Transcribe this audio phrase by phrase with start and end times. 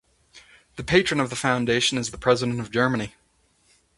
[0.77, 3.13] The patron of the Foundation is President of Germany.